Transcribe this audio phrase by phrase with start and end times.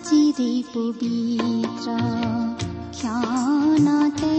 [0.00, 1.96] চিৰি পবিত্ৰ
[2.94, 4.36] ক্ষণতে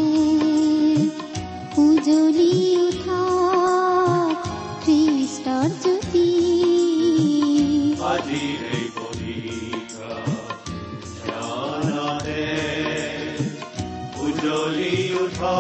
[1.78, 3.22] উজলি উঠা
[4.84, 6.28] খ্ৰীষ্টৰ জ্যোতি
[15.20, 15.58] উঠা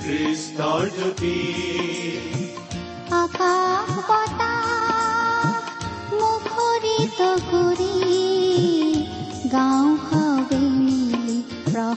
[0.00, 1.38] খ্ৰীষ্টৰ জ্যোতি
[3.14, 4.66] আকাশ বতাহ
[6.12, 7.83] মুখৰিত কৰি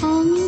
[0.00, 0.45] 红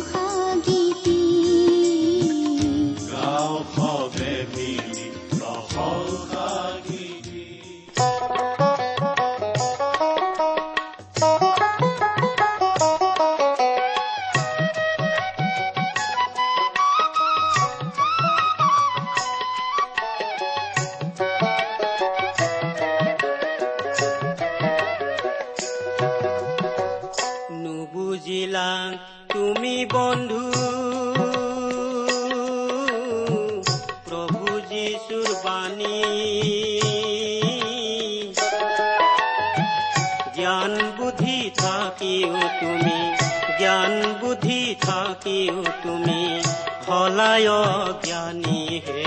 [48.19, 49.03] জ্ঞানী হে।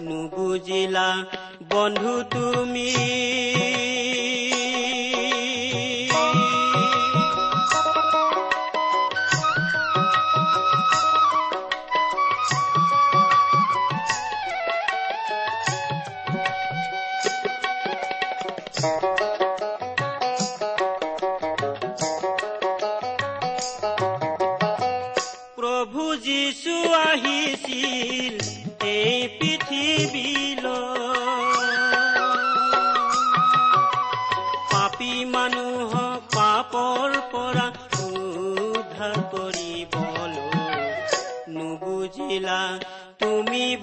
[0.00, 1.08] নুবুজিলা
[1.68, 2.90] বন্ধু তুমি।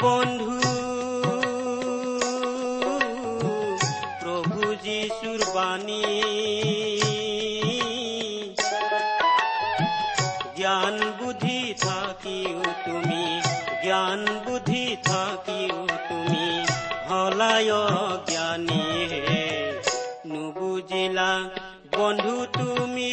[0.03, 0.59] বন্ধু
[4.21, 6.03] প্ৰভু যীশুৰ বাণী।
[10.57, 13.41] জ্ঞান বুদ্ধি থাকিও তুমি
[13.83, 16.45] জ্ঞান বুদ্ধি থাকিও তুমি
[17.09, 17.71] হলায়
[18.29, 19.71] জ্ঞানী হে।
[20.25, 21.31] নুবুজিলা
[21.97, 23.11] বন্ধু তুমি।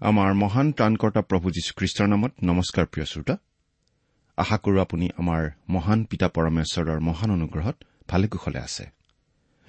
[0.00, 3.36] আমাৰ মহান ত্ৰাণকৰ্তা প্ৰভু যীশুখ্ৰীষ্টৰ নামত নমস্কাৰ প্ৰিয় শ্ৰোতা।
[4.42, 5.42] আশা কৰো আপুনি আমাৰ
[5.74, 7.76] মহান পিতা পৰমেশ্বৰৰ মহান অনুগ্ৰহত
[8.08, 8.84] ভালে কুশলে আছে।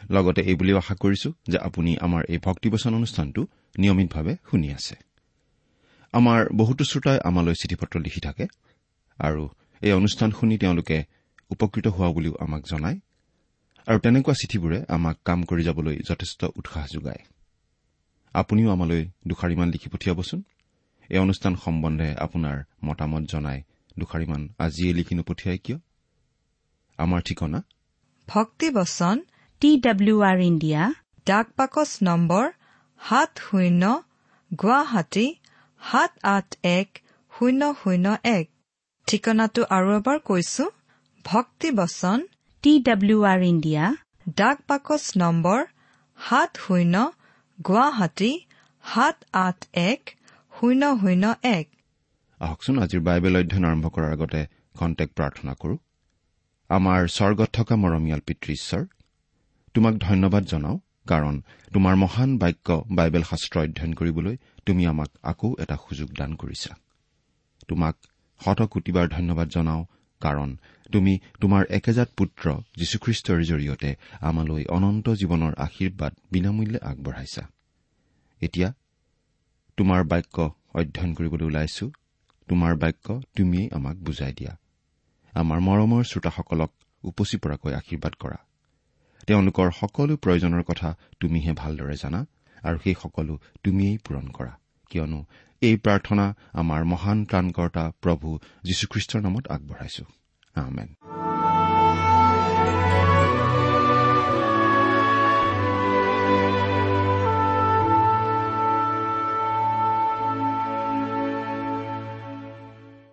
[0.10, 3.42] লগতে এই বুলিও আশা কৰিছো যে আপুনি আমাৰ এই ভক্তিবচন অনুষ্ঠানটো
[3.78, 4.96] নিয়মিতভাৱে শুনি আছে।
[6.14, 8.46] আমাৰ বহুতো শ্ৰোতাই আমালৈ চিঠি পত্ৰ লিখি থাকে
[9.20, 9.44] আৰু
[9.82, 10.98] এই অনুষ্ঠান শুনি তেওঁলোকে
[11.50, 12.98] উপকৃত হোৱা বুলিও আমাক জনায়
[13.88, 17.22] আৰু তেনেকুৱা চিঠিবোৰে আমাক কাম কৰি যাবলৈ যথেষ্ট উৎসাহ যোগায়।
[18.34, 20.40] আপুনিও আমালৈ দুষাৰিমান লিখি পঠিয়াবচোন।
[21.10, 23.60] এই অনুষ্ঠান সম্বন্ধে আপোনাৰ মতামত জনাই
[24.00, 25.78] দুষাৰিমান আজিয়ে লিখি নপঠিয়াই কিয়?
[27.00, 27.60] আমাৰ ঠিকনা?
[28.28, 29.18] ভক্তিবচন
[29.62, 30.82] টি ডাব্লিউ আৰ ইণ্ডিয়া
[31.28, 32.46] ডাক পাকচ নম্বৰ
[33.02, 33.84] সাত শূন্য
[34.52, 35.28] গুৱাহাটী
[35.82, 36.90] সাত আঠ এক
[37.34, 38.06] শূন্য শূন্য
[38.38, 38.46] এক।
[39.08, 40.66] ঠিকনাটো আৰু এবাৰ কৈছো
[41.26, 42.20] ভক্তিবচন
[42.64, 43.84] টি ডাব্লিউ আৰ ইণ্ডিয়া
[44.38, 45.60] ডাক পাকচ নম্বৰ
[46.18, 46.96] সাত শূন্য
[47.60, 48.32] গুৱাহাটী
[48.84, 49.60] সাত আঠ
[49.90, 50.02] এক
[50.54, 51.26] শূন্য শূন্য
[51.58, 51.66] এক।
[52.42, 54.42] আহকচোন আজিৰ বাইবেল অধ্যয়ন আৰম্ভ কৰাৰ আগতে
[54.78, 55.76] খন্তেক প্ৰাৰ্থনা কৰো।
[56.70, 58.84] আমাৰ স্বৰ্গত থকা মৰমীয়াল পিতৃ ঈশ্বৰ
[59.74, 60.78] তোমাক ধন্যবাদ জনাওঁ
[61.08, 61.36] কাৰণ
[61.74, 64.36] তোমাৰ মহান বাক্য বাইবেল শাস্ত্ৰ অধ্যয়ন কৰিবলৈ
[64.66, 66.72] তুমি আমাক আকৌ এটা সুযোগ দান কৰিছা।
[67.68, 67.96] তোমাক
[68.42, 69.84] শতকোটিবাৰ ধন্যবাদ জনাওঁ
[70.22, 70.50] কাৰণ
[70.92, 72.46] তুমি তোমাৰ একেজাত পুত্ৰ
[72.78, 73.90] যীশুখ্ৰীষ্টৰ জৰিয়তে
[74.22, 77.44] আমালৈ অনন্ত জীৱনৰ আশীৰ্বাদ বিনামূল্যে আগবঢ়াইছা।
[78.42, 78.70] এতিয়া
[79.78, 80.38] তোমাৰ বাক্য
[80.74, 81.86] অধ্যয়ন কৰিবলৈ ওলাইছো।
[82.52, 84.58] তোমাৰ বাক্য তুমিয়েই আমাক বুজাই দিয়া।
[85.34, 86.72] আমাৰ মৰমৰ শ্ৰোতাসকলক
[87.04, 88.38] উপচি পৰাকৈ আশীৰ্বাদ কৰা।
[89.28, 92.26] তেওঁলোকৰ সকলো প্ৰয়োজনৰ কথা তুমিহে ভালদৰে জানা
[92.64, 94.54] আৰু সেই সকলো তুমিয়েই পূৰণ কৰা।
[94.90, 95.26] কিয়নো
[95.62, 100.04] এই প্ৰাৰ্থনা আমাৰ মহান ত্ৰাণকৰ্তা প্ৰভু যীশুখ্ৰীষ্টৰ নামত আগবঢ়াইছো।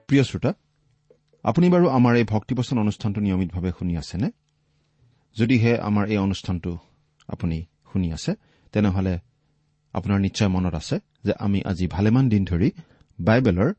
[0.09, 0.51] প্ৰিয় শ্ৰোতা
[1.45, 4.29] আপুনি বাৰু আমাৰ এই ভক্তিবচন অনুষ্ঠানটো নিয়মিতভাৱে শুনি আছেনে?
[5.37, 6.73] যদিহে আমাৰ এই অনুষ্ঠানটো
[7.29, 7.57] আপুনি
[7.91, 8.33] শুনি আছে
[8.75, 9.15] তেনেহলে
[9.95, 10.97] আপোনাৰ নিশ্চয় মনত আছে
[11.27, 12.69] যে আমি আজি ভালেমান দিন ধৰি
[13.19, 13.71] বাইবেলৰ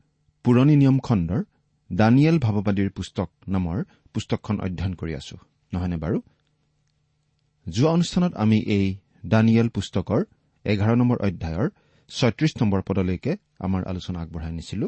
[0.44, 1.40] পুৰণি নিয়ম খণ্ডৰ
[1.90, 3.78] দানিয়েল ভাৱবাদীৰ পুস্তক নামৰ
[4.14, 5.36] পুস্তকখন অধ্যয়ন কৰি আছো
[5.72, 6.18] নহয়নে বাৰু?
[7.66, 8.86] যোৱা অনুষ্ঠানত আমি এই
[9.26, 10.20] দানিয়েল পুস্তকৰ
[10.64, 11.68] এঘাৰ নম্বৰ অধ্যায়ৰ
[12.10, 13.32] ছয়ত্ৰিশ নম্বৰ পদলৈকে
[13.66, 14.86] আমাৰ আলোচনা আগবঢ়াই নিছিলো।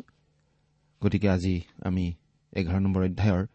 [1.02, 1.54] গতিকে আজি
[1.84, 2.04] আমি
[2.52, 3.46] এঘাৰ নম্বৰ অধ্যায়ৰ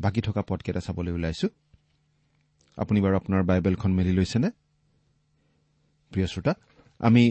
[0.00, 1.48] বাকী থকা পদকেইটা চাবলৈ ওলাইছো।
[2.78, 4.50] আপুনি বাৰু আপোনাৰ বাইবেলখন মেলি লৈছেনে?
[6.12, 6.52] প্ৰিয় শ্ৰোতা
[6.98, 7.24] আমি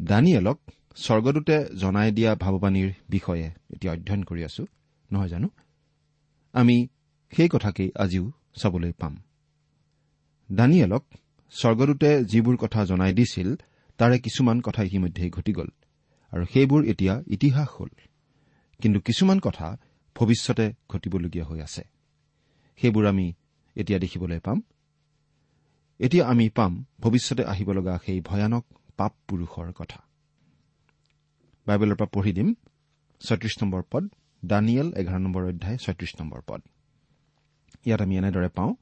[0.00, 0.58] দানিয়েলক
[0.96, 4.62] স্বৰ্গদূতে জনাই দিয়া ভাৱবাণীৰ বিষয়ে এতিয়া অধ্যয়ন কৰি আছো
[5.12, 5.48] নহয় জানো?
[6.52, 6.76] আমি
[7.32, 8.24] সেই কথাকেই আজিও
[8.60, 9.14] চাবলৈ পাম।
[10.52, 11.04] দানিয়েলক
[11.50, 13.48] স্বৰ্গদূতে যিবোৰ কথা জনাই দিছিল
[13.98, 15.70] তাৰে কিছুমান কথা ইতিমধ্যেই ঘটি গ'ল
[16.32, 17.90] আৰু সেইবোৰ এতিয়া ইতিহাস হ'ল।
[18.80, 19.76] কিন্তু কিছুমান কথা
[20.14, 21.82] ভৱিষ্যতে ঘটিবলগীয়া হৈ আছে।
[22.80, 23.32] সেইবোৰ আমি
[23.76, 24.62] এতিয়া দেখিবলৈ পাম।
[25.98, 28.64] এতিয়া আমি পাম ভৱিষ্যতে আহিব লগা সেই ভয়ানক
[28.96, 30.00] পাপ পুৰুষৰ কথা।
[31.66, 32.54] বাইবেলৰ পৰা পঢ়ি দিম
[33.20, 34.04] ছয়ত্ৰিশ নম্বৰ পদ
[34.44, 36.60] দানিয়েল এঘাৰ নম্বৰ অধ্যায় ছয়ত্ৰিশ নম্বৰ পদ।
[37.84, 38.72] ইয়াত আমি এনেদৰে পাওঁ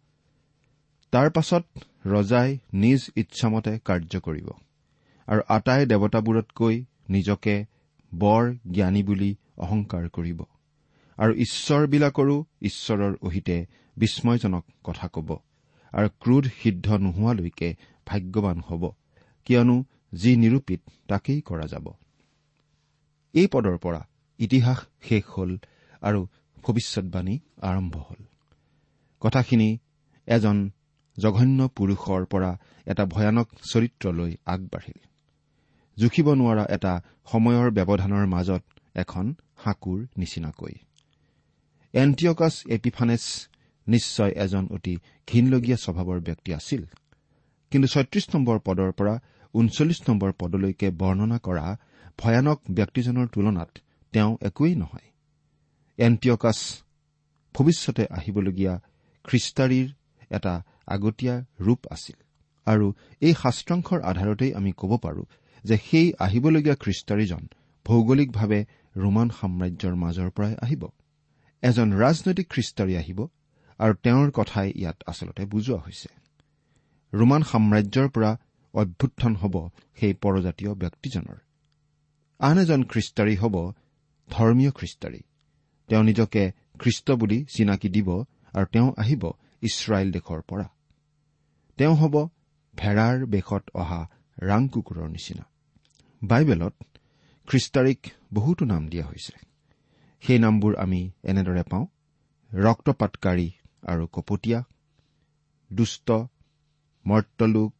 [1.12, 1.64] তাৰ পাছত
[2.06, 4.48] ৰজাই নিজ ইচ্ছামতে কাৰ্য কৰিব
[5.28, 7.64] আৰু আটাই দেৱতাবোৰতকৈ নিজকে
[8.14, 10.42] বৰ জ্ঞানী বুলি অহংকাৰ কৰিব।
[11.16, 13.66] আৰু ঈশ্বৰবিলাকৰো ঈশ্বৰৰ অহিতে
[13.96, 15.38] বিস্ময়জনক কথা কব।
[15.92, 17.74] আৰু ক্ৰোধ সিদ্ধ নোহোৱালৈকে
[18.06, 18.90] ভাগ্যৱান হ'ব।
[19.44, 21.92] কিয়নো যি নিৰূপিত তাকেই কৰা যাব।
[23.32, 24.08] এই পদৰ পৰা
[24.38, 25.58] ইতিহাস শেষ হ'ল
[26.00, 26.26] আৰু
[26.62, 28.24] ভৱিষ্যৎবাণী আৰম্ভ হ'ল।
[29.20, 29.78] কথাখিনি
[30.26, 30.70] এজন
[31.18, 35.00] জঘন্য পুৰুষৰ পৰা এটা ভয়ানক চৰিত্ৰলৈ আগবাঢ়িল।
[35.96, 37.02] জুখিব নোৱাৰা এটা
[37.32, 38.62] সময়ৰ ব্যৱধানৰ মাজত
[38.94, 39.34] এখন
[39.66, 40.74] সাঁকোৰ নিচিনাকৈ।
[41.94, 43.48] এণ্টিয়কাছ এপিফানেছ
[43.86, 44.94] নিশ্চয় এজন অতি
[45.28, 46.82] ঘীনলগীয়া স্বভাৱৰ ব্যক্তি আছিল।
[47.72, 49.14] কিন্তু ছয়ত্ৰিশ নম্বৰ পদৰ পৰা
[49.54, 51.66] ঊনচল্লিছ নম্বৰ পদলৈকে বৰ্ণনা কৰা
[52.18, 53.70] ভয়ানক ব্যক্তিজনৰ তুলনাত
[54.12, 55.08] তেওঁ একোৱেই নহয়।
[55.98, 56.58] এণ্টিয়কাছ
[57.54, 58.74] ভৱিষ্যতে আহিবলগীয়া
[59.24, 59.88] খ্ৰীষ্টাৰীৰ
[60.30, 62.16] এটা আগতীয়া ৰূপ আছিল।
[62.66, 62.86] আৰু
[63.20, 65.22] এই শাস্ত্ৰাংশৰ আধাৰতেই আমি ক'ব পাৰো
[65.64, 67.42] যে সেই আহিবলগীয়া খ্ৰীষ্টাৰীজন
[67.86, 68.60] ভৌগোলিকভাৱে
[68.96, 70.82] ৰোমান সাম্ৰাজ্যৰ মাজৰ পৰাই আহিব।
[71.62, 73.26] এজন ৰাজনৈতিক খ্ৰীষ্টাৰী আহিব
[73.78, 76.08] আৰু তেওঁৰ কথাই ইয়াত আচলতে বুজোৱা হৈছে।
[77.12, 78.30] ৰোমান সাম্ৰাজ্যৰ পৰা
[78.74, 79.68] অভ্যুত্থান হ'ব
[80.00, 81.38] সেই পৰজাতীয় ব্যক্তিজনৰ।
[82.40, 83.72] আন এজন খ্ৰীষ্টাৰী হ'ব
[84.30, 85.20] ধৰ্মীয় খ্ৰীষ্টাৰী।
[85.88, 88.08] তেওঁ নিজকে খ্ৰীষ্ট বুলি চিনাকি দিব
[88.54, 89.22] আৰু তেওঁ আহিব
[89.62, 90.66] ইছৰাইল দেশৰ পৰা।
[91.78, 92.14] তেওঁ হ'ব
[92.74, 94.00] ভেড়াৰ বেশত অহা
[94.42, 95.44] ৰাং কুকুৰৰ নিচিনা।
[96.22, 96.74] বাইবেলত
[97.48, 98.00] খ্ৰীষ্টাৰীক
[98.34, 99.34] বহুতো নাম দিয়া হৈছে।
[100.22, 101.86] সেই নামবোৰ আমি এনেদৰে পাওঁ।
[102.50, 103.48] ৰক্তপাতকাৰী
[103.82, 104.60] আৰু কপটীয়া
[105.70, 106.08] দুষ্ট
[107.06, 107.72] মৰ্তলোক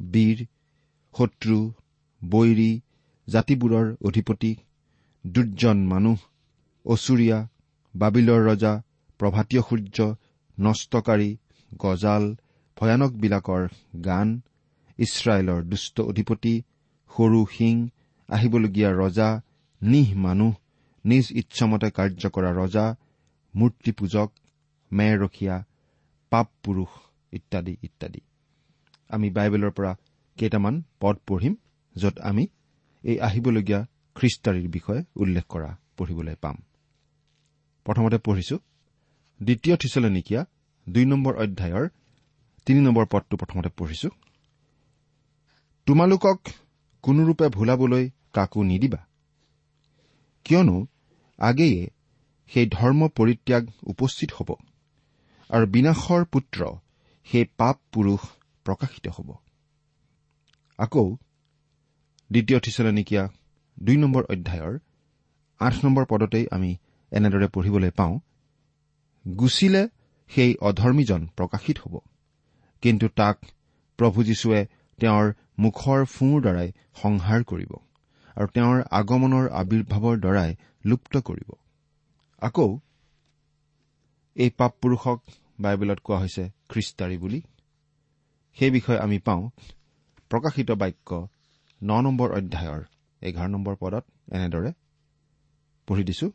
[0.00, 0.38] বীৰ
[1.14, 1.58] শত্ৰু
[2.22, 2.70] বৈৰী
[3.28, 4.52] জাতিবোৰৰ অধিপতি
[5.24, 6.18] দুৰ্জন মানুহ
[6.86, 7.38] অচুৰীয়া
[7.94, 8.72] বাবিলৰ ৰজা
[9.20, 9.98] প্ৰভাতীয় সূৰ্য
[10.58, 11.30] নষ্টকাৰী
[11.80, 12.24] গজাল
[12.76, 13.62] ভয়ানকবিলাকৰ
[14.04, 14.28] গান
[14.98, 16.54] ইছৰাইলৰ দুষ্ট অধিপতি
[17.10, 17.76] সৰু সিং
[18.32, 19.28] আহিবলগীয়া ৰজা
[19.82, 20.52] নিহ মানুহ
[21.04, 22.84] নিজ ইচ্ছামতে কাৰ্য কৰা ৰজা
[23.54, 24.28] মূৰ্তি পূজক
[24.90, 25.56] মেৰ ৰখীয়া
[26.32, 26.90] পাপ পুৰুষ
[27.32, 28.20] ইত্যাদি ইত্যাদি।
[29.10, 29.92] আমি বাইবেলৰ পৰা
[30.38, 31.54] কেইটামান পদ পঢ়িম
[31.96, 32.44] য'ত আমি
[33.04, 33.80] এই আহিবলগীয়া
[34.16, 36.56] খ্ৰীষ্টাৰীৰ বিষয়ে উল্লেখ কৰা পঢ়িবলৈ পাম।
[37.86, 38.56] প্ৰথমতে পঢ়িছো
[39.40, 40.40] দ্বিতীয় থিচলনিকীয়া
[40.86, 41.84] দুই নম্বৰ অধ্যায়ৰ
[42.66, 44.08] তিনি নম্বৰ পদটো প্ৰথমতে পঢ়িছো।
[45.86, 46.38] তোমালোকক
[47.04, 49.00] কোনোৰূপে ভুলাবলৈ কাকো নিদিবা।
[50.46, 50.76] কিয়নো
[51.38, 51.80] আগেয়ে
[52.50, 54.50] সেই ধৰ্ম পৰিত্যাগ উপস্থিত হ'ব
[55.50, 56.60] আৰু বিনাশৰ পুত্ৰ
[57.26, 58.22] সেই পাপ পুৰুষ
[58.66, 59.28] প্ৰকাশিত হ'ব।
[60.78, 61.06] আকৌ
[62.30, 63.24] দ্বিতীয় থিচলনিকীয়া
[63.78, 64.74] দুই নম্বৰ অধ্যায়ৰ
[65.60, 66.70] আঠ নম্বৰ পদতেই আমি
[67.12, 68.14] এনেদৰে পঢ়িবলৈ পাওঁ
[69.24, 69.82] গুচিলে
[70.30, 71.94] সেই অধৰ্মীজন প্ৰকাশিত হ'ব।
[72.82, 73.36] কিন্তু তাক
[73.98, 74.60] প্ৰভু যীশুৱে
[74.98, 75.26] তেওঁৰ
[75.58, 76.68] মুখৰ ফোঁৰ দ্বাৰাই
[77.02, 77.72] সংহাৰ কৰিব।
[78.36, 80.50] আৰু তেওঁৰ আগমনৰ আৱিৰ্ভাৱৰ দ্বাৰাই
[80.84, 81.50] লুপ্ত কৰিব।
[82.42, 82.68] আকৌ
[84.36, 85.18] এই পাপ পুৰুষক
[85.60, 87.40] বাইবেলত কোৱা হৈছে খ্ৰীষ্টাৰী বুলি।
[88.56, 89.42] সেই বিষয়ে আমি পাওঁ
[90.30, 91.10] প্ৰকাশিত বাক্য
[91.80, 92.82] ন নম্বৰ অধ্যায়ৰ
[93.22, 94.70] এঘাৰ নম্বৰ পদত এনেদৰে
[95.88, 96.26] পঢ়ি দিছো।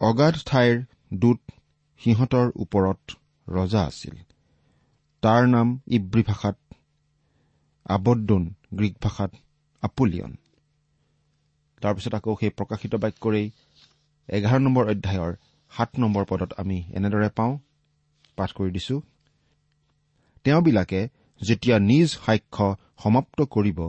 [0.00, 0.74] অগাধ ঠাইৰ
[1.14, 1.40] দূত
[2.00, 4.16] সিহঁতৰ ওপৰত ৰজা আছিল।
[5.22, 6.56] তাৰ নাম ইব্ৰী ভাষাত
[7.86, 9.30] আবদ্দোন গ্ৰীক ভাষাত
[9.82, 10.32] আপলিয়ন।
[11.86, 13.46] তাৰপিছত আকৌ সেই প্ৰকাশিত বাক্যৰেই
[14.28, 15.32] এঘাৰ নম্বৰ অধ্যায়ৰ
[15.72, 17.52] সাত নম্বৰ পদত আমি এনেদৰে পাওঁ
[18.38, 18.96] পাঠ কৰি দিছো।
[20.44, 21.00] তেওঁবিলাকে
[21.40, 22.66] যেতিয়া নিজ সাক্ষ্য
[23.02, 23.80] সমাপ্ত কৰিব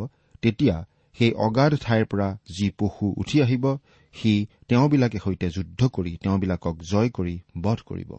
[0.42, 0.76] তেতিয়া
[1.18, 2.28] সেই অগাধ ঠাইৰ পৰা
[2.58, 3.66] যি পশু উঠি আহিব
[4.14, 4.34] সি
[4.68, 8.12] তেওঁবিলাকে সৈতে যুদ্ধ কৰি তেওঁবিলাকক জয় কৰি বধ কৰিব।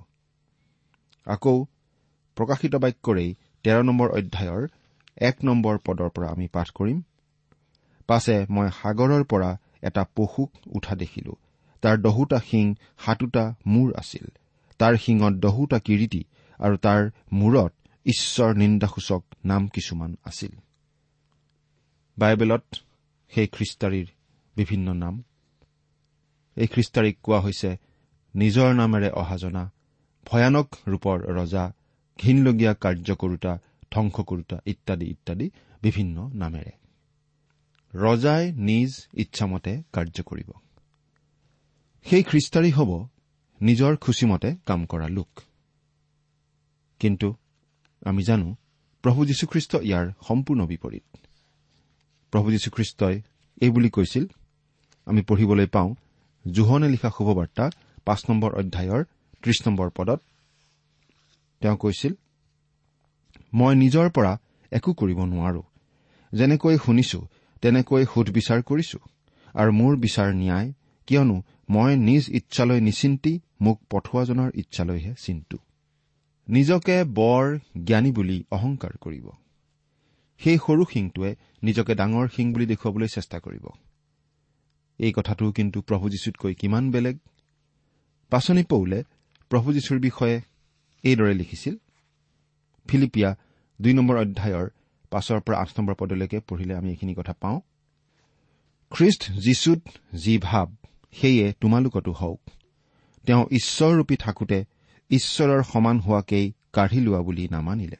[1.26, 1.54] আকৌ
[2.36, 3.30] প্ৰকাশিত বাক্যৰেই
[3.64, 4.62] তেৰ নম্বৰ অধ্যায়ৰ
[5.20, 6.98] এক নম্বৰ পদৰ পৰা আমি পাঠ কৰিম।
[8.08, 9.50] পাছে মই সাগৰৰ পৰা
[9.82, 11.32] এটা পশুক উঠা দেখিলো।
[11.82, 14.26] তাৰ দহোটা শিং সাতোটা মূৰ আছিল।
[14.78, 16.24] তাৰ শিঙত দহোটা কিৰিটি
[16.58, 17.72] আৰু তাৰ মূৰত
[18.06, 20.50] ঈশ্বৰ নিন্দাসূচক নাম কিছুমান আছিল।
[22.18, 22.64] বাইবেলত
[23.28, 24.06] সেই খ্ৰীষ্টাৰীৰ
[24.56, 25.22] বিভিন্ন নাম।
[26.56, 27.76] এই খ্ৰীষ্টাৰীক কোৱা হৈছে
[28.34, 29.70] নিজৰ নামেৰে অহা জনা
[30.26, 31.72] ভয়ানক ৰূপৰ ৰজা
[32.22, 33.58] ঘীনলগীয়া কাৰ্য কৰোতা
[33.92, 35.50] ধ্বংস কৰোতা ইত্যাদি ইত্যাদি
[35.82, 36.70] বিভিন্ন নামেৰে।
[37.94, 40.50] ৰজাই নিজ ইচ্ছামতে কাৰ্য কৰিব।
[42.04, 43.06] সেই খ্ৰীষ্টাৰী হ'ব
[43.62, 45.28] নিজৰ খুচিমতে কাম কৰা লোক।
[46.98, 47.34] কিন্তু
[48.06, 48.56] আমি জানো
[49.02, 51.16] প্ৰভু যীশুখ্ৰীষ্ট ইয়াৰ সম্পূৰ্ণ বিপৰীত।
[52.30, 53.22] প্ৰভু যীশুখ্ৰীষ্টই
[53.60, 54.26] এই বুলি কৈছিল
[55.06, 55.94] আমি পঢ়িবলৈ পাওঁ
[56.52, 57.70] জোহনে লিখা শুভবাৰ্তা
[58.04, 59.04] পাঁচ নম্বৰ অধ্যায়ৰ
[59.42, 60.20] ত্ৰিশ নম্বৰ পদত।
[61.60, 62.12] তেওঁ কৈছিল
[63.54, 64.38] মই নিজৰ পৰা
[64.72, 65.62] একো কৰিব নোৱাৰো।
[66.32, 67.28] যেনেকৈ শুনিছো
[67.62, 68.98] তেনেকৈ সুধবিচাৰ কৰিছো।
[69.54, 70.72] আৰু মোৰ বিচাৰ ন্যায়
[71.06, 75.56] কিয়নো মই নিজ ইচ্ছালৈ নিচিন্তি মোক পঠোৱাজনৰ ইচ্ছালৈহে চিন্তু।
[76.48, 79.28] নিজকে বৰ জ্ঞানী বুলি অহংকাৰ কৰিব।
[80.38, 83.66] সেই সৰু শিংটোৱে নিজকে ডাঙৰ শিং বুলি দেখুৱাবলৈ চেষ্টা কৰিব।
[84.98, 87.18] এই কথাটো কিন্তু প্ৰভু যীশুতকৈ কিমান বেলেগ?
[88.30, 89.04] পাচনি পৌলে
[89.50, 90.40] প্ৰভু যীশুৰ বিষয়ে
[91.02, 91.76] এইদৰে লিখিছিল।
[92.88, 93.36] ফিলিপিয়া
[93.82, 94.68] দুই নম্বৰ অধ্যায়ৰ
[95.10, 97.60] পাঁচৰ পৰা আঠ নম্বৰ পদলৈকে পঢ়িলে আমি এইখিনি কথা পাওঁ।
[98.90, 99.82] খ্ৰীষ্ট যীশুত
[100.14, 100.66] যি ভাৱ
[101.12, 102.40] সেয়ে তোমালোকতো হওক।
[103.26, 104.64] তেওঁ ঈশ্বৰৰূপী থাকোতে
[105.10, 107.96] ঈশ্বৰৰ সমান হোৱাকেই কাঢ়ি লোৱা বুলি নামানিলে।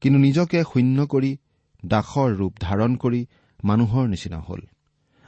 [0.00, 1.36] কিন্তু নিজকে শূন্য কৰি
[1.86, 3.26] দাসৰ ৰূপ ধাৰণ কৰি
[3.64, 4.60] মানুহৰ নিচিনা হ'ল।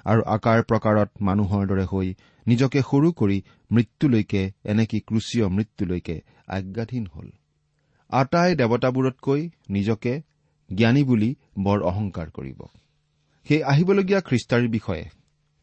[0.05, 2.15] আৰু আকাৰ প্ৰকাৰত মানুহৰ দৰে হৈ
[2.47, 7.31] নিজকে সৰু কৰি মৃত্যুলৈকে এনেকি ক্ৰুচীয় মৃত্যুলৈকে আজ্ঞাধীন হ'ল।
[8.09, 10.23] আটাই দেৱতাবোৰতকৈ নিজকে
[10.77, 12.61] জ্ঞানী বুলি বৰ অহংকাৰ কৰিব।
[13.47, 15.05] সেই আহিবলগীয়া খ্ৰীষ্টাৰীৰ বিষয়ে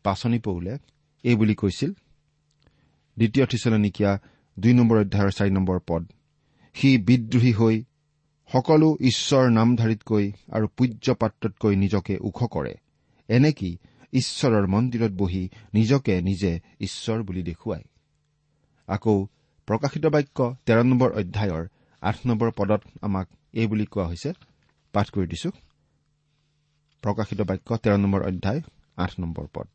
[0.06, 0.74] পাচনি পৌলে
[1.24, 1.92] এই বুলি কৈছিল
[3.18, 4.12] দ্বিতীয় থিচলনিকীয়া
[4.58, 6.04] দুই নম্বৰ অধ্যায়ৰ চাৰি নম্বৰ পদ
[6.76, 7.76] সি বিদ্ৰোহী হৈ
[8.50, 12.74] সকলো ঈশ্বৰ নামধাৰীতকৈ আৰু পূজ্য পাত্ৰতকৈ নিজকে ওখ কৰে।
[13.30, 13.72] এনেকি
[14.14, 16.52] ঈশ্বৰৰ মন্দিৰত বহি নিজকে নিজে
[16.82, 17.86] ঈশ্বৰ বুলি দেখুৱায়?
[18.88, 19.16] আকৌ
[19.68, 21.64] প্ৰকাশিত বাক্য তেৰ নম্বৰ অধ্যায়ৰ
[22.02, 24.30] আঠ নম্বৰ পদত আমাক এই বুলি কোৱা হৈছে
[24.94, 25.50] পাঠ কৰি দিছো।
[27.04, 28.62] প্ৰকাশিত বাক্য তেৰ নম্বৰ অধ্যায়
[28.98, 29.68] আঠ নম্বৰ পদ।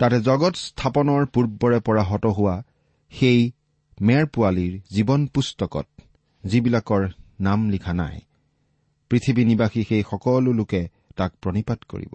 [0.00, 2.56] তাতে জগত স্থাপনৰ পূৰ্বৰে পৰা হত হোৱা
[3.12, 3.40] সেই
[4.00, 5.86] মেৰ পোৱালীৰ জীৱন পুস্তকত
[6.44, 7.02] যিবিলাকৰ
[7.40, 8.18] নাম লিখা নাই
[9.10, 12.14] পৃথিৱী নিবাসী সেই সকলো লোকে তাক প্ৰণিপাত কৰিব।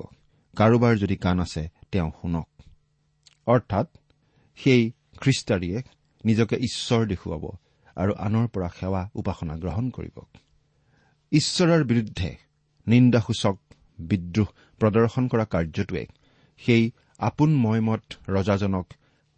[0.57, 2.47] কাৰোবাৰ যদি কাণ আছে তেওঁ শুনক।
[3.47, 3.87] অৰ্থাৎ
[4.55, 5.81] সেই খ্ৰীষ্টাৰীয়ে
[6.25, 7.43] নিজকে ঈশ্বৰ দেখুৱাব
[7.95, 10.17] আৰু আনৰ পৰা সেৱা উপাসনা গ্ৰহণ কৰিব।
[11.33, 12.29] ঈশ্বৰৰ বিৰুদ্ধে
[12.87, 13.55] নিন্দাসূচক
[13.99, 14.49] বিদ্ৰোহ
[14.81, 16.03] প্ৰদৰ্শন কৰা কাৰ্যটোৱে
[16.61, 16.83] সেই
[17.19, 18.87] আপোন ময়মত ৰজাজনক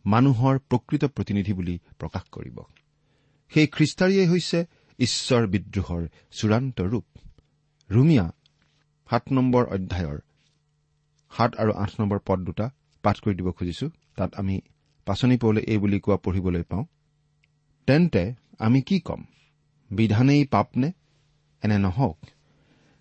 [0.05, 2.57] মানুহৰ প্ৰকৃত প্ৰতিনিধি বুলি প্ৰকাশ কৰিব।
[3.51, 4.59] সেই খ্ৰীষ্টাৰীয়ে হৈছে
[4.99, 7.07] ঈশ্বৰ বিদ্ৰোহৰ চূড়ান্ত ৰূপ।
[7.89, 8.25] ৰুমিয়া
[9.09, 10.19] সাত নম্বৰ অধ্যায়ৰ
[11.31, 12.65] সাত আৰু আঠ নম্বৰ পদ দুটা
[13.03, 14.55] পাঠ কৰি দিব খুজিছো। তাত আমি
[15.07, 16.85] পাচনি পৌলে এই বুলি কোৱা পঢ়িবলৈ পাওঁ
[17.87, 18.23] তেন্তে
[18.59, 19.21] আমি কি ক'ম?
[19.91, 20.89] বিধানেই পাপনে?
[21.65, 22.17] এনে নহওক।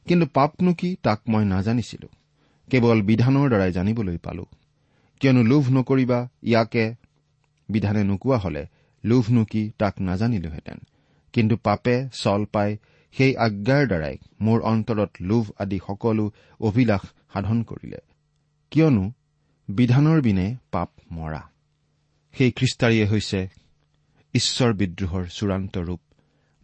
[0.07, 2.09] কিন্তু পাপনো কি তাক মই নাজানিছিলো।
[2.71, 4.45] কেৱল বিধানৰ দ্বাৰাই জানিবলৈ পালো।
[5.21, 6.85] কিয়নো লোভ নকৰিবা ইয়াকে
[7.69, 8.63] বিধানে নোকোৱা হলে
[9.05, 10.79] লোভনো কি তাক নাজানিলোহেঁতেন।
[11.33, 12.77] কিন্তু পাপে চল পাই
[13.13, 16.25] সেই আজ্ঞাৰ দ্বাৰাই মোৰ অন্তৰত লোভ আদি সকলো
[16.61, 17.03] অভিলাষ
[17.33, 18.01] সাধন কৰিলে।
[18.71, 19.05] কিয়নো
[19.69, 21.43] বিধানৰ বিনে পাপ মৰা।
[22.33, 23.41] সেই খ্ৰীষ্টাৰীয়ে হৈছে
[24.35, 26.04] ঈশ্বৰ বিদ্ৰোহৰ চূড়ান্ত ৰূপ।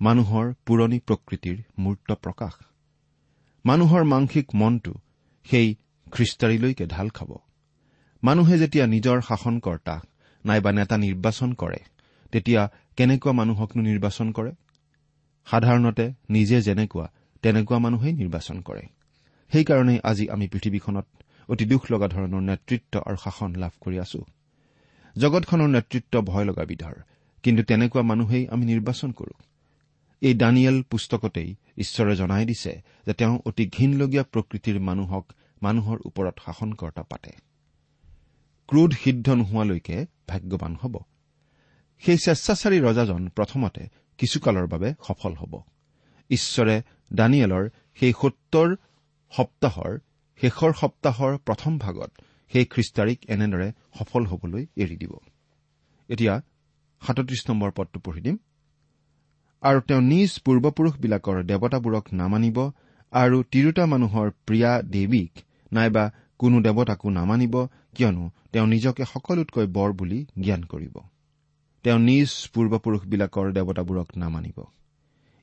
[0.00, 2.54] মানুহৰ পুৰণি প্ৰকৃতিৰ মূৰ্ত প্ৰকাশ।
[3.64, 4.92] মানুহৰ মাংসিক মনটো
[5.46, 5.68] সেই
[6.06, 7.30] খ্ৰীষ্টাৰীলৈকে ঢাল খাব।
[8.22, 9.96] মানুহে যেতিয়া নিজৰ শাসনকৰ্তা
[10.44, 11.80] নাইবা নেতা নিৰ্বাচন কৰে
[12.32, 12.62] তেতিয়া
[12.96, 14.52] কেনেকুৱা মানুহকনো নিৰ্বাচন কৰে?
[15.46, 17.06] সাধাৰণতে নিজে যেনেকুৱা
[17.42, 18.84] তেনেকুৱা মানুহেই নিৰ্বাচন কৰে।
[19.50, 21.06] সেইকাৰণে আজি আমি পৃথিৱীখনত
[21.48, 24.20] অতি দুখ লগা ধৰণৰ নেতৃত্ব আৰু শাসন লাভ কৰি আছো।
[25.16, 26.96] জগতখনৰ নেতৃত্ব ভয় লগা বিধৰ
[27.44, 29.34] কিন্তু তেনেকুৱা মানুহেই আমি নিৰ্বাচন কৰো।
[30.20, 37.02] এই দানিয়েল পুস্তকতেই ঈশ্বৰে জনাই দিছে যে তেওঁ অতি ঘীনলগীয়া প্ৰকৃতিৰ মানুহক মানুহৰ ওপৰত শাসনকৰ্তা
[37.02, 37.30] পাতে।
[38.68, 40.98] ক্ৰোধ সিদ্ধ নোহোৱালৈকে ভাগ্যৱান হ'ব।
[41.98, 45.62] সেই স্বেচ্ছাচাৰী ৰজাজন প্ৰথমতে কিছুকালৰ বাবে সফল হ'ব।
[46.30, 48.76] ঈশ্বৰে দানিয়েলৰ সেই সত্তৰ
[49.36, 49.98] সপ্তাহৰ
[50.40, 52.10] শেষৰ সপ্তাহৰ প্ৰথম ভাগত
[52.52, 55.12] সেই খ্ৰীষ্টাৰীক এনেদৰে সফল হবলৈ এৰি দিব।
[56.08, 56.40] এতিয়া
[57.06, 58.38] সাতত্ৰিশ নম্বৰ পদটো পঢ়ি দিম।
[59.62, 62.58] আৰু তেওঁ নিজ পূৰ্বপুৰুষবিলাকৰ দেৱতাবোৰক নামানিব
[63.12, 65.32] আৰু তিৰোতা মানুহৰ প্ৰিয়া দেৱীক
[65.72, 66.04] নাইবা
[66.38, 67.54] কোনো দেৱতাকো নামানিব
[67.94, 70.96] কিয়নো তেওঁ নিজকে সকলোতকৈ বৰ বুলি জ্ঞান কৰিব।
[71.84, 74.58] তেওঁ নিজ পূৰ্বপুৰুষবিলাকৰ দেৱতাবোৰক নামানিব।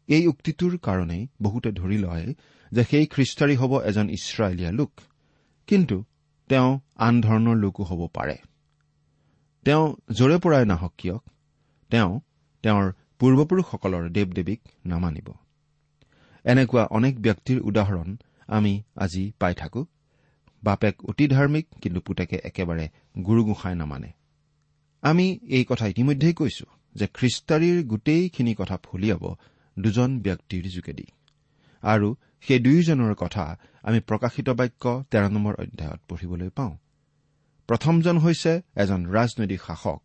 [0.09, 2.27] এই উক্তিটোৰ কাৰণেই বহুতে ধৰি লয়
[2.71, 4.91] যে সেই খ্ৰীষ্টাৰী হ'ব এজন ইছৰাইলীয়া লোক
[5.67, 5.97] কিন্তু
[6.49, 8.37] তেওঁ আন ধৰণৰ লোকো হ'ব পাৰে।
[9.65, 11.17] তেওঁ যৰে পৰাই নাহক কিয়
[11.91, 12.11] তেওঁ
[12.63, 12.85] তেওঁৰ
[13.19, 15.27] পূৰ্বপুৰুষসকলৰ দেৱ দেৱীক নামানিব।
[16.45, 18.07] এনেকুৱা অনেক ব্যক্তিৰ উদাহৰণ
[18.47, 19.81] আমি আজি পাই থাকো।
[20.63, 22.85] বাপেক অতি ধাৰ্মিক কিন্তু পুতেকে একেবাৰে
[23.25, 24.09] গুৰু গোসাঁই নামানে।
[25.03, 29.23] আমি এই কথা ইতিমধ্যেই কৈছো যে খ্ৰীষ্টাৰীৰ গোটেইখিনি কথা ফলিয়াব
[29.77, 31.07] দুজন ব্যক্তিৰ যোগেদি।
[31.83, 32.07] আৰু
[32.41, 33.45] সেই দুয়োজনৰ কথা
[33.83, 36.73] আমি প্ৰকাশিত বাক্য তেৰ নম্বৰ অধ্যায়ত পঢ়িবলৈ পাওঁ।
[37.69, 39.99] প্ৰথমজন হৈছে এজন ৰাজনৈতিক শাসক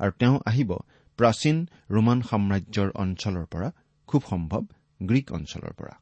[0.00, 0.70] আৰু তেওঁ আহিব
[1.16, 3.70] প্ৰাচীন ৰোমান সাম্ৰাজ্যৰ অঞ্চলৰ পৰা
[4.06, 4.62] খুব সম্ভৱ
[5.02, 5.94] গ্ৰীক অঞ্চলৰ পৰা।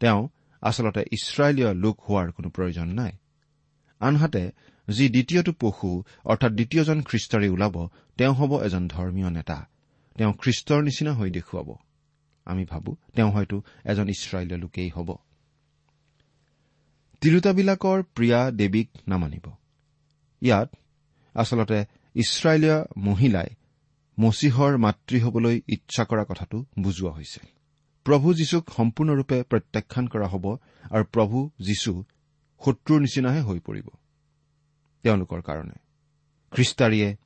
[0.00, 0.28] তেওঁ
[0.60, 3.12] আচলতে ইছৰাইলীয় লোক হোৱাৰ কোনো প্ৰয়োজন নাই।
[4.00, 4.50] আনহাতে
[4.90, 9.68] যি দ্বিতীয়টো পশু অৰ্থাৎ দ্বিতীয়জন খ্ৰীষ্টাৰী ওলাব তেওঁ হ'ব এজন ধৰ্মীয় নেতা।
[10.14, 11.76] তেওঁ খ্ৰীষ্টৰ নিচিনা হৈ দেখুৱাব।
[12.44, 15.16] আমি ভাবো তেওঁ হয়তো এজন ইছৰাইলীয় লোকেই হ'ব।
[17.20, 19.52] তিৰোতাবিলাকৰ প্ৰিয়া দেৱীক নামানিব।
[20.40, 20.76] ইয়াত
[21.34, 23.46] আচলতে ইছৰাইলীয় মহিলাই
[24.20, 27.40] মচীহৰ মাতৃ হবলৈ ইচ্ছা কৰা কথাটো বুজোৱা হৈছে
[28.04, 30.56] প্ৰভু যীশুক সম্পূৰ্ণৰূপে প্ৰত্যাখ্যান কৰা হ'ব
[30.90, 32.04] আৰু প্ৰভু যীশু
[32.64, 33.88] শত্ৰুৰ নিচিনাহে হৈ পৰিব।
[35.02, 35.76] তেওঁলোকৰ কাৰণে।
[36.52, 37.16] খ্ৰীষ্টাৰীয়ে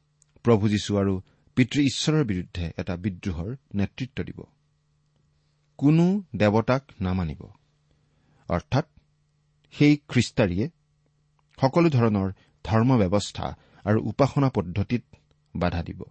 [0.43, 1.21] প্ৰভু যীশু আৰু
[1.57, 4.43] পিতৃ ঈশ্বৰৰ বিৰুদ্ধে এটা বিদ্ৰোহৰ নেতৃত্ব দিব।
[5.79, 7.43] কোনো দেৱতাক নামানিব।
[8.49, 8.87] অৰ্থাৎ
[9.71, 10.69] সেই খ্ৰীষ্টাৰীয়ে
[11.61, 12.33] সকলো ধৰণৰ
[12.65, 15.05] ধৰ্ম ব্যৱস্থা আৰু উপাসনা পদ্ধতিত
[15.57, 16.03] বাধা দিব।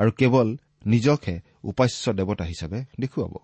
[0.00, 0.48] আৰু কেৱল
[0.86, 3.34] নিজকহে উপাস্য দেৱতা হিচাপে দেখুৱাব।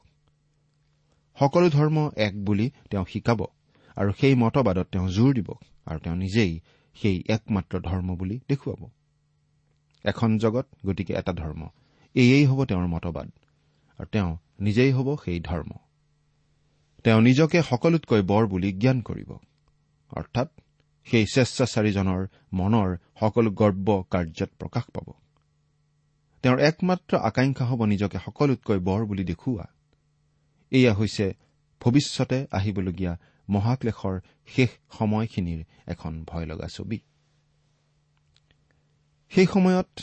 [1.39, 3.41] সকলো ধৰ্ম এক বুলি তেওঁ শিকাব
[3.97, 5.49] আৰু সেই মতবাদত তেওঁ জোৰ দিব
[5.87, 6.53] আৰু তেওঁ নিজেই
[6.97, 8.83] সেই একমাত্ৰ ধৰ্ম বুলি দেখুৱাব।
[10.05, 11.69] এখন জগত গতিকে এটা ধৰ্ম।
[12.15, 13.29] এয়েই হ'ব তেওঁৰ মতবাদ
[13.99, 15.71] আৰু তেওঁ নিজেই হ'ব সেই ধৰ্ম।
[17.05, 19.31] তেওঁ নিজকে সকলোতকৈ বৰ বুলি জ্ঞান কৰিব।
[20.11, 20.49] অৰ্থাৎ
[21.07, 22.89] সেই স্বেচ্ছাচাৰীজনৰ মনৰ
[23.21, 25.07] সকলো গৰ্ব কাৰ্যত প্ৰকাশ পাব।
[26.43, 29.67] তেওঁৰ একমাত্ৰ আকাংক্ষা হ'ব নিজকে সকলোতকৈ বৰ বুলি দেখুওৱা।
[30.71, 31.27] এয়া হৈছে
[31.81, 33.13] ভৱিষ্যতে আহিবলগীয়া
[33.49, 36.99] মহাক্লেশৰ শেষ সময়খিনিৰ এখন ভয় লগা ছবি।
[39.33, 40.01] সেই সময়ত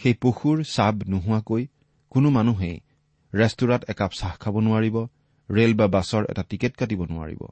[0.00, 1.66] সেই পশুৰ চাব নোহোৱাকৈ
[2.10, 2.80] কোনো মানুহেই
[3.32, 4.96] ৰেষ্টুৰাত একাপ চাহ খাব নোৱাৰিব
[5.50, 7.42] ৰেল বা বাছৰ এটা টিকেট কাটিব নোৱাৰিব।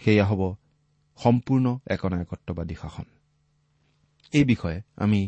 [0.00, 0.42] সেয়া হ'ব
[1.18, 3.04] সম্পূৰ্ণ একনায়কত্ববাদী শাসন।
[4.32, 5.20] এই বিষয়ে আমি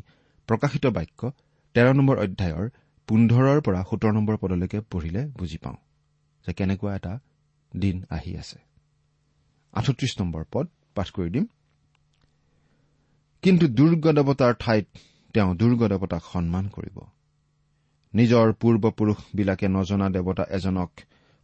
[0.49, 1.21] প্ৰকাশিত বাক্য
[1.75, 2.67] তেৰ নম্বৰ অধ্যায়ৰ
[3.09, 5.77] পোন্ধৰৰ পৰা সোতৰ নম্বৰ পদলৈকে পঢ়িলে বুজি পাওঁ
[6.47, 7.19] যে কেনেকুৱা এটা
[7.77, 8.59] দিন আহি আছে।
[9.73, 11.47] আঠত্ৰিশ নম্বৰ পদ পাঠ কৰি দিম।
[13.43, 14.87] কিন্তু দুৰ্গ দেৱতাৰ ঠাইত
[15.35, 16.97] তেওঁ দুৰ্গ দেৱতাক সন্মান কৰিব।
[18.15, 20.91] নিজৰ পূৰ্বপুৰুষবিলাকে নজনা দেৱতা এজনক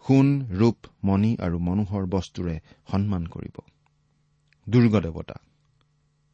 [0.04, 3.56] সোণ ৰূপ মণি আৰু মনোহৰ বস্তুৰে সন্মান কৰিব।
[4.68, 5.36] দুৰ্গ দেৱতা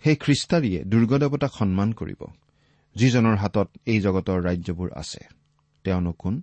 [0.03, 2.21] সেই খ্ৰীষ্টাৰীয়ে দুৰ্গ দেৱতাক সন্মান কৰিব।
[2.97, 5.23] যিজনৰ হাতত এই জগতৰ ৰাজ্যবোৰ আছে
[5.85, 6.35] তেওঁনো কোন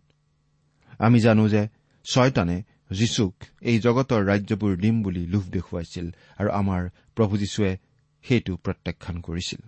[1.00, 1.62] আমি জানো যে
[2.06, 2.58] ছয়তানে
[2.92, 6.08] যীশুক এই জগতৰ ৰাজ্যবোৰ দিম বুলি লোভ দেখুৱাইছিল
[6.40, 6.82] আৰু আমাৰ
[7.16, 7.72] প্ৰভু যীশুৱে
[8.26, 9.62] সেইটো প্ৰত্যাখ্যান কৰিছিল।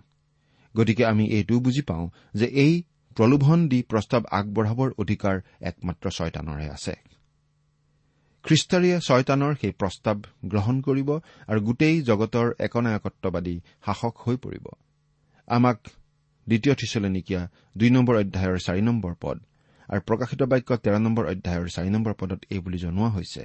[0.74, 2.74] গতিকে আমি এইটোও বুজি পাওঁ যে এই
[3.16, 6.94] প্ৰলোভন দি প্ৰস্তাৱ আগবঢ়াবৰ অধিকাৰ একমাত্ৰ ছয়তানৰহে আছে।
[8.44, 11.08] খ্ৰীষ্টাৰীয়ে ছয়তানৰ সেই প্ৰস্তাৱ গ্ৰহণ কৰিব
[11.48, 14.66] আৰু গোটেই জগতৰ একনায়কত্ববাদী শাসক হৈ পৰিব।
[15.48, 15.78] আমাক
[16.46, 17.42] দ্বিতীয় থিচলেনিকীয়া
[17.76, 19.36] দুই নম্বৰ অধ্যায়ৰ চাৰি নম্বৰ পদ।
[19.88, 23.42] আৰু প্ৰকাশিত বাক্য তেৰ নম্বৰ অধ্যায়ৰ চাৰি নম্বৰ পদত এই বুলি জনোৱা হৈছে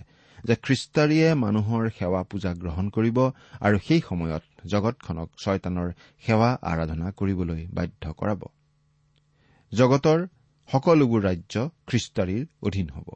[0.48, 3.18] যে খ্ৰীষ্টাৰীয়ে মানুহৰ সেৱা পূজা গ্ৰহণ কৰিব
[3.62, 5.90] আৰু সেই সময়ত জগতখনক ছয়তানৰ
[6.24, 8.42] সেৱা আৰাধনা কৰিবলৈ বাধ্য কৰাব।
[9.72, 10.20] জগতৰ
[10.70, 11.56] সকলোবোৰ ৰাজ্য
[11.88, 13.08] খ্ৰীষ্টাৰীৰ অধীন হ'ব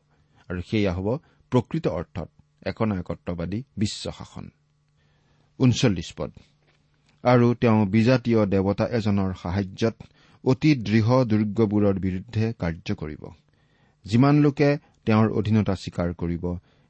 [0.49, 1.07] আৰু সেয়া হ'ব
[1.51, 2.29] প্ৰকৃত অৰ্থত
[2.65, 4.45] একনায়কত্ববাদী বিশ্ব শাসন।
[7.25, 9.95] আৰু তেওঁ বিজাতীয় দেৱতা এজনৰ সাহায্যত
[10.43, 13.23] অতি দৃঢ় দুৰ্গবোৰৰ বিৰুদ্ধে কাৰ্য কৰিব।
[14.05, 14.69] যিমান লোকে
[15.05, 16.43] তেওঁৰ অধীনতা স্বীকাৰ কৰিব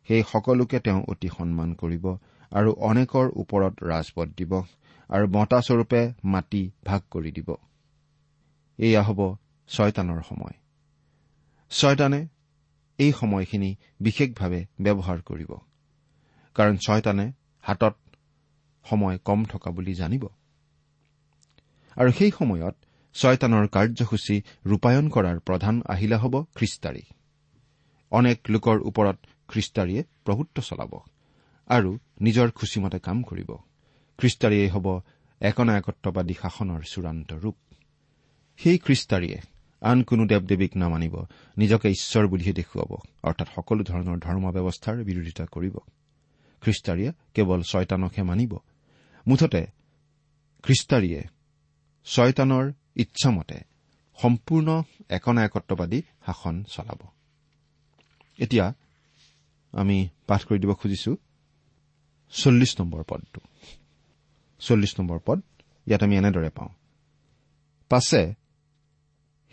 [0.10, 2.06] সেই সকলোকে তেওঁ অতি সন্মান কৰিব
[2.52, 4.54] আৰু অনেকৰ ওপৰত ৰাজপথ দিব
[5.10, 7.50] আৰু বঁটাস্বৰূপে মাটি ভাগ কৰি দিব।
[8.80, 9.20] এয়া হ'ব
[9.70, 10.56] ছয়তানৰ সময়।
[11.72, 12.22] ছয়তানে
[13.00, 13.70] এই সময়খিনি
[14.02, 15.52] বিশেষভাৱে ব্যৱহাৰ কৰিব।
[16.56, 17.26] কাৰণ ছয়তানে
[17.64, 17.94] হাতত
[18.90, 20.24] সময় কম থকা বুলি জানিব।
[21.98, 22.76] আৰু সেই সময়ত
[23.16, 27.04] ছয়তানৰ কাৰ্যসূচী ৰূপায়ণ কৰাৰ প্ৰধান আহিলা হ'ব খ্ৰীষ্টাৰী।
[28.12, 29.18] অনেক লোকৰ ওপৰত
[29.48, 30.94] খ্ৰীষ্টাৰীয়ে প্ৰভুত্ব চলাব
[31.68, 33.52] আৰু নিজৰ খুচীমতে কাম কৰিব।
[34.20, 35.02] খ্ৰীষ্টাৰীয়ে হ'ব
[35.42, 37.56] একনায়কত্ববাদী শাসনৰ চূড়ান্ত ৰূপ।
[38.58, 39.38] সেই খ্ৰীষ্টাৰীয়ে
[39.82, 41.16] আন কোনো দেৱ দেৱীক নামানিব
[41.58, 42.92] নিজকে ঈশ্বৰ বুলিহে দেখুৱাব
[43.24, 45.76] অৰ্থাৎ সকলো ধৰণৰ ধৰ্ম ব্যৱস্থাৰ বিৰোধিতা কৰিব।
[46.62, 48.54] খ্ৰীষ্টাৰীয়ে কেৱল ছয়তানকহে মানিব
[49.28, 49.62] মুঠতে
[50.64, 51.22] খ্ৰীষ্টাৰীয়ে
[52.08, 53.58] ছয়তানৰ ইচ্ছামতে
[54.18, 54.70] সম্পূৰ্ণ
[55.10, 57.02] একনায়কত্ববাদী শাসন চলাব।
[58.40, 58.66] এতিয়া
[59.74, 61.12] আমি পাঠ কৰি দিব খুজিছো
[62.34, 63.40] চল্লিছ নম্বৰ পদটো।
[64.62, 65.40] চল্লিছ নম্বৰ পদ
[65.88, 66.72] ইয়াত আমি এনেদৰে পাওঁ।
[67.92, 68.22] পাছে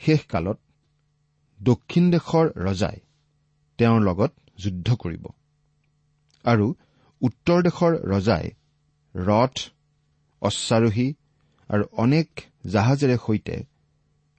[0.01, 0.59] শেষকালত
[1.61, 2.99] দক্ষিণ দেশৰ ৰজাই
[3.79, 5.25] তেওঁৰ লগত যুদ্ধ কৰিব
[6.45, 6.67] আৰু
[7.23, 8.47] উত্তৰ দেশৰ ৰজাই
[9.15, 9.55] ৰথ
[10.43, 11.15] অশ্বাৰোহী
[11.71, 12.29] আৰু অনেক
[12.67, 13.57] জাহাজেৰে সৈতে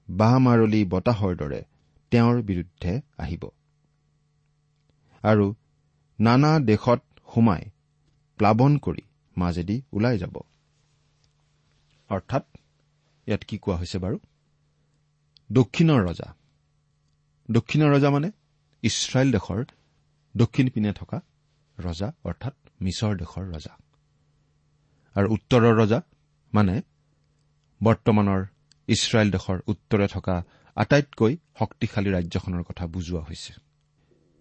[0.09, 1.61] বাঁহ মাৰলি বতাহৰ দৰে
[2.11, 3.43] তেওঁৰ বিৰুদ্ধে আহিব।
[5.23, 5.55] আৰু
[6.19, 7.01] নানা দেশত
[7.33, 7.63] সোমাই
[8.39, 9.03] প্লাৱন কৰি
[9.37, 10.35] মাজেদি ওলাই যাব।
[12.09, 12.45] অৰ্থাৎ
[13.27, 14.17] ইয়াত কি কোৱা হৈছে বাৰু?
[15.51, 16.33] দক্ষিণৰ ৰজা।
[17.51, 18.31] দক্ষিণৰ ৰজা মানে
[18.83, 19.63] ইছৰাইল দেশৰ
[20.35, 21.21] দক্ষিণ পিনে থকা
[21.79, 23.82] ৰজা অৰ্থাৎ মিছৰ দেশৰ ৰজা।
[25.15, 26.01] আৰু উত্তৰৰ ৰজা
[26.53, 26.81] মানে
[27.81, 28.41] বৰ্তমানৰ
[28.87, 30.43] ইছৰাইল দেশৰ উত্তৰে থকা
[30.75, 33.53] আটাইতকৈ শক্তিশালী ৰাজ্যখনৰ কথা বুজোৱা হৈছে।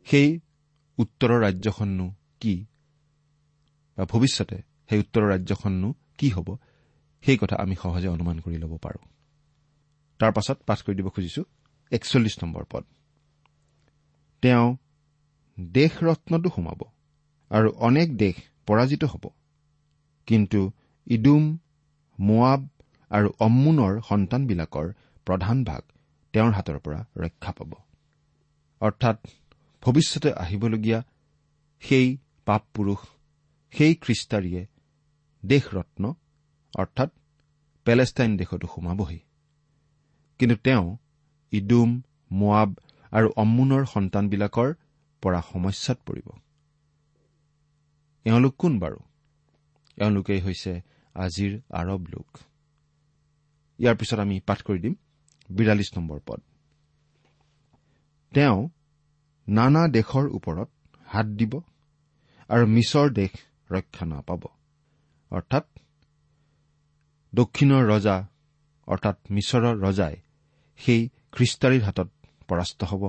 [0.07, 0.41] সেই
[0.99, 2.67] উত্তৰৰ ৰাজ্যখননো কি?
[3.99, 4.57] বা ভৱিষ্যতে
[4.89, 6.57] সেই উত্তৰৰ ৰাজ্যখননো কি হ'ব?
[7.25, 9.05] সেই কথা আমি সহজে অনুমান কৰি ল'ব পাৰোঁ।
[10.19, 11.43] তাৰ পাছত পাঠ কৰি দিব খুজিছো
[11.91, 12.85] একচল্লিছ নম্বৰ পদ।
[14.43, 14.77] তেওঁ
[15.61, 16.81] দেশ ৰত্নটো সোমাব
[17.51, 18.35] আৰু অনেক দেশ
[18.67, 19.25] পৰাজিত হ'ব।
[20.27, 20.61] কিন্তু
[21.07, 21.45] ইডুম
[22.19, 22.61] মোৱাব
[23.11, 24.87] আৰু অম্মুনৰ সন্তানবিলাকৰ
[25.27, 25.83] প্ৰধান ভাগ
[26.35, 27.73] তেওঁৰ হাতৰ পৰা ৰক্ষা পাব।
[28.81, 29.19] অৰ্থাৎ
[29.83, 31.03] ভৱিষ্যতে আহিবলগীয়া
[31.83, 32.07] সেই
[32.45, 33.01] পাপ পুৰুষ
[33.73, 34.63] সেই খ্ৰীষ্টাৰীয়ে
[35.43, 36.15] দেশৰত্ন
[36.75, 37.11] অৰ্থাৎ
[37.87, 39.21] পেলেষ্টাইন দেশতো সোমাবহি।
[40.39, 40.97] কিন্তু তেওঁ
[41.53, 41.91] ইডুম
[42.31, 42.71] মোৱাব
[43.13, 44.69] আৰু অম্মুনৰ সন্তানবিলাকৰ
[45.23, 46.29] পৰা সমস্যাত পৰিব।
[48.27, 48.99] এওঁলোক কোন বাৰু?
[49.99, 50.73] এওঁলোকেই হৈছে
[51.15, 52.29] আজিৰ আৰৱ লোক।
[53.79, 54.95] ইয়াৰ পিছত আমি পাঠ কৰি দিম
[55.51, 56.41] বিৰাল্লিছ নম্বৰ পদ।
[58.33, 58.59] তেওঁ
[59.49, 60.69] নানা দেশৰ ওপৰত
[61.07, 61.53] হাত দিব
[62.49, 63.33] আৰু মিছৰ দেশ
[63.71, 64.43] ৰক্ষা নাপাব।
[65.31, 65.67] অৰ্থাৎ
[67.35, 68.17] দক্ষিণৰ ৰজা
[68.89, 70.17] অৰ্থাৎ মিছৰৰ ৰজাই
[70.81, 71.01] সেই
[71.33, 72.09] খ্ৰীষ্টাৰীৰ হাতত
[72.49, 73.03] পৰাস্ত হ'ব।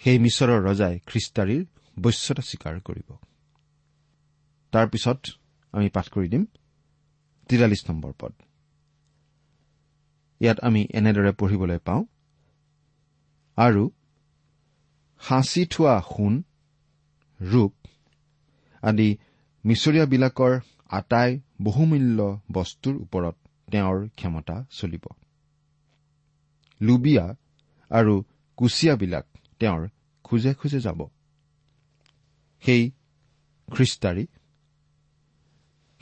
[0.00, 1.62] সেই মিছৰৰ ৰজাই খ্ৰীষ্টাৰীৰ
[1.96, 3.08] বশ্যতা স্বীকাৰ কৰিব।
[4.72, 5.20] তাৰ পিছত
[5.74, 6.44] আমি পাঠ কৰি দিম।
[7.50, 8.32] তিৰাল্লিছ নম্বৰ পদ।
[10.40, 12.02] ইয়াত আমি এনেদৰে পঢ়িবলৈ পাওঁ
[13.58, 13.82] আৰু
[15.22, 16.34] সাঁচি থোৱা সোণ
[17.40, 17.72] ৰূপ
[18.82, 19.08] আদি
[19.64, 20.52] মিছৰীয়াবিলাকৰ
[20.90, 21.30] আটাই
[21.62, 22.18] বহুমূল্য
[22.52, 23.36] বস্তুৰ ওপৰত
[23.72, 25.04] তেওঁৰ ক্ষমতা চলিব।
[26.80, 27.26] লুবিয়া
[27.90, 28.14] আৰু
[28.58, 29.26] কুচিয়াবিলাক
[29.60, 29.82] তেওঁৰ
[30.24, 31.00] খোজে খোজে যাব।
[32.62, 32.82] সেই
[33.68, 34.24] খ্ৰীষ্টাৰী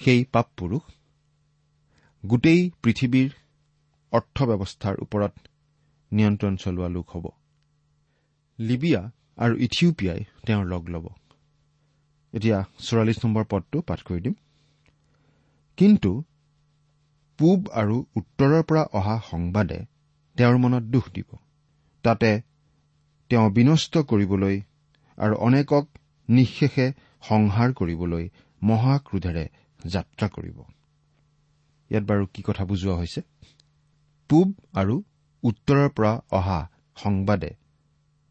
[0.01, 0.85] সেই পাপ পুৰুষ
[2.25, 3.31] গোটেই পৃথিৱীৰ
[4.13, 5.33] অৰ্থ ব্যৱস্থাৰ ওপৰত
[6.13, 7.27] নিয়ন্ত্ৰণ চলোৱা লোক হ'ব।
[8.59, 9.03] লিবিয়া
[9.37, 11.07] আৰু ইথিওপিয়াই তেওঁৰ লগ ল'ব।
[12.33, 14.35] এতিয়া চৌৰাল্লিছ নম্বৰ পদটো পাঠ কৰি দিম।
[15.79, 16.11] কিন্তু
[17.39, 19.79] পূব আৰু উত্তৰৰ পৰা অহা সংবাদে
[20.37, 21.29] তেওঁৰ মনত দুখ দিব।
[22.05, 22.31] তাতে
[23.31, 24.57] তেওঁ বিনষ্ট কৰিবলৈ
[25.19, 25.85] আৰু অনেকক
[26.29, 26.87] নিঃশেষে
[27.29, 28.25] সংহাৰ কৰিবলৈ
[28.63, 29.45] মহাক্ৰোধেৰে
[29.85, 30.61] যাত্ৰা কৰিব।
[31.91, 33.23] ইয়াত বাৰু কি কথা বুজোৱা হৈছে?
[34.29, 35.05] পূব আৰু
[35.43, 37.57] উত্তৰৰ পৰা অহা সংবাদে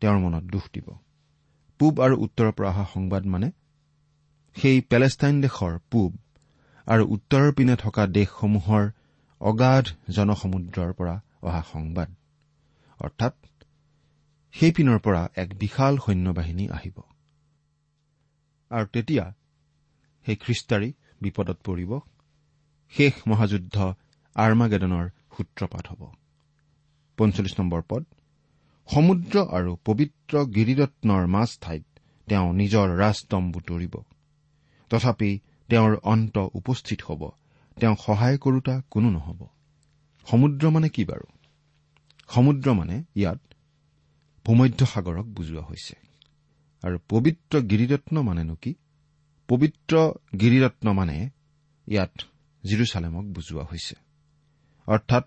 [0.02, 0.98] তেওঁৰ মনত দুখ দিব।
[1.80, 3.52] পূব আৰু উত্তৰৰ পৰা অহা সংবাদ মানে
[4.56, 6.18] সেই পেলেষ্টাইন দেশৰ পূব
[6.88, 8.92] আৰু উত্তৰৰ পিনে থকা দেশসমূহৰ
[9.42, 12.16] অগাধ জনসমুদ্ৰৰ পৰা অহা সংবাদ।
[13.00, 13.36] অৰ্থাৎ
[14.52, 17.02] সেই পিনৰ পৰা এক বিশাল সৈন্যবাহিনী আহিব।
[18.72, 19.34] আৰু তেতিয়া
[20.26, 21.92] সেই খ্ৰীষ্টাৰী বিপদত পৰিব
[22.94, 23.76] শেষ মহাযুদ্ধ
[24.36, 25.06] আৰ্মাগেডনৰ
[25.38, 26.02] সূত্ৰপাত হ'ব।
[27.18, 28.04] পঞ্চল্লিছ নম্বৰ পদ
[28.90, 31.86] সমুদ্ৰ আৰু পবিত্ৰ গিৰিৰত্নৰ মাজ ঠাইত
[32.28, 33.94] তেওঁ নিজৰ ৰাজতম্বু তৰিব।
[34.90, 37.22] তথাপি তেওঁৰ অন্ত উপস্থিত হ'ব
[37.78, 39.42] তেওঁক সহায় কৰোতা কোনো নহ'ব।
[40.28, 41.28] সমুদ্ৰ মানে কি বাৰু?
[42.30, 43.40] সমুদ্ৰ মানে ইয়াত
[44.46, 45.96] ভূমধ্য সাগৰক বুজোৱা হৈছে।
[46.84, 48.76] আৰু পবিত্ৰ গিৰিৰত্ন মানেনো কি?
[49.52, 49.94] পবিত্ৰ
[50.40, 51.30] গিৰিৰত্ন মানে
[51.88, 52.14] ইয়াত
[52.64, 53.96] জিৰচালেমক বুজোৱা হৈছে।
[54.88, 55.26] অৰ্থাৎ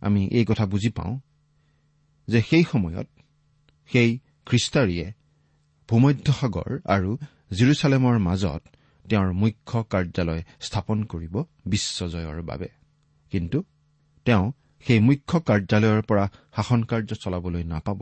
[0.00, 1.20] আমি এই কথা বুজি পাওঁ
[2.28, 3.08] যে সেই সময়ত
[3.92, 5.12] সেই খ্ৰীষ্টাৰীয়ে
[5.88, 7.10] ভূমধ্য সাগৰ আৰু
[7.50, 8.62] জিৰচালেমৰ মাজত
[9.10, 12.68] তেওঁৰ মুখ্য কাৰ্যালয় স্থাপন কৰিব বিশ্বজয়ৰ বাবে।
[13.30, 13.64] কিন্তু
[14.24, 14.52] তেওঁ
[14.86, 16.24] সেই মুখ্য কাৰ্যালয়ৰ পৰা
[16.56, 18.00] শাসন কাৰ্য চলাবলৈ নাপাব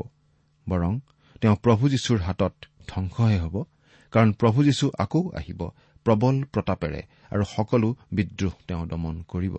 [0.69, 1.01] বৰং
[1.41, 2.55] তেওঁ প্ৰভু যীশুৰ হাতত
[2.89, 3.65] ধ্বংসহে হ'ব
[4.13, 5.69] কাৰণ প্ৰভু যীশু আকৌ আহিব
[6.05, 9.57] প্ৰবল প্ৰতাপেৰে আৰু সকলো বিদ্ৰোহ তেওঁ দমন কৰিব।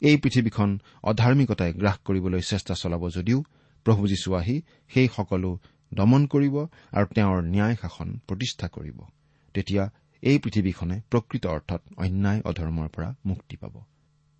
[0.00, 3.44] এই পৃথিৱীখন অধাৰ্মিকতাই গ্ৰাস কৰিবলৈ চেষ্টা চলাব যদিও
[3.84, 5.58] প্ৰভু যীশু আহি সেই সকলো
[5.94, 6.56] দমন কৰিব
[6.92, 9.00] আৰু তেওঁৰ ন্যায় শাসন প্ৰতিষ্ঠা কৰিব।
[9.54, 9.90] তেতিয়া
[10.22, 13.82] এই পৃথিৱীখনে প্ৰকৃত অৰ্থত অন্যায় অধৰ্মৰ পৰা মুক্তি পাব।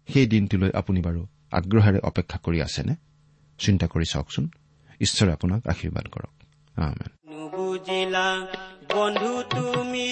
[0.06, 2.94] সেই দিনটোলৈ আপুনি বাৰু আগ্ৰহেৰে অপেক্ষা কৰি আছেনে?
[3.58, 4.48] চিন্তা কৰি চাওকচোন।
[5.00, 6.32] ঈশ্বৰে আপোনাক আশীৰ্বাদ কৰক।
[8.90, 10.08] বন্ধু তুমি।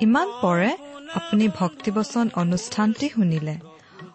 [0.00, 0.70] ইমান পৰে
[1.14, 3.67] আপুনি ভক্তিবচন অনুষ্ঠানটি শুনিলে।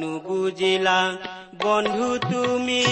[0.00, 1.00] নুবুজিলা
[1.62, 2.84] বন্ধু তুমি